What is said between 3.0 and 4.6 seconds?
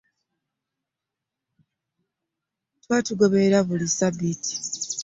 tugoberera buli ssabbiiti.